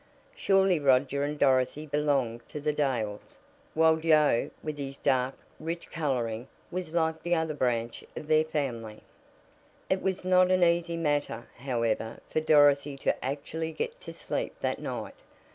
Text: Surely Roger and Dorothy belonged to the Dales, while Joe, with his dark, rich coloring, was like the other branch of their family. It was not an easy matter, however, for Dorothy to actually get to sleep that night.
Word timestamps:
Surely 0.35 0.79
Roger 0.79 1.21
and 1.21 1.37
Dorothy 1.37 1.85
belonged 1.85 2.49
to 2.49 2.59
the 2.59 2.73
Dales, 2.73 3.37
while 3.75 3.97
Joe, 3.97 4.49
with 4.63 4.79
his 4.79 4.97
dark, 4.97 5.35
rich 5.59 5.91
coloring, 5.91 6.47
was 6.71 6.95
like 6.95 7.21
the 7.21 7.35
other 7.35 7.53
branch 7.53 8.03
of 8.15 8.25
their 8.25 8.43
family. 8.43 9.03
It 9.91 10.01
was 10.01 10.25
not 10.25 10.49
an 10.49 10.63
easy 10.63 10.97
matter, 10.97 11.45
however, 11.55 12.19
for 12.31 12.39
Dorothy 12.39 12.97
to 12.97 13.23
actually 13.23 13.73
get 13.73 14.01
to 14.01 14.11
sleep 14.11 14.55
that 14.61 14.79
night. 14.79 15.13